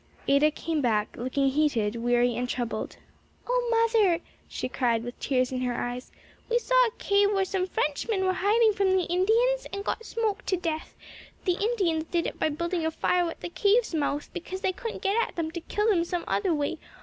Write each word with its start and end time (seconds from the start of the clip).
Ada 0.27 0.49
came 0.49 0.81
back 0.81 1.15
looking 1.15 1.49
heated, 1.49 1.95
weary 1.95 2.35
and 2.35 2.49
troubled. 2.49 2.97
"O 3.47 3.67
mother," 3.69 4.17
she 4.47 4.67
cried, 4.67 5.03
with 5.03 5.19
tears 5.19 5.51
in 5.51 5.61
her 5.61 5.75
eyes, 5.75 6.11
"we 6.49 6.57
saw 6.57 6.73
a 6.87 6.91
cave 6.97 7.31
where 7.31 7.45
some 7.45 7.67
Frenchmen 7.67 8.25
were 8.25 8.33
hiding 8.33 8.73
from 8.73 8.95
the 8.97 9.03
Indians 9.03 9.67
and 9.71 9.85
got 9.85 10.03
smoked 10.03 10.47
to 10.47 10.57
death; 10.57 10.95
the 11.45 11.53
Indians 11.61 12.05
did 12.05 12.25
it 12.25 12.39
by 12.39 12.49
building 12.49 12.83
a 12.83 12.89
fire 12.89 13.29
at 13.29 13.41
the 13.41 13.49
cave's 13.49 13.93
mouth, 13.93 14.27
because 14.33 14.61
they 14.61 14.73
couldn't 14.73 15.03
get 15.03 15.21
at 15.21 15.35
them 15.35 15.51
to 15.51 15.61
kill 15.61 15.87
them 15.87 16.03
some 16.03 16.23
other 16.27 16.51
way. 16.51 16.79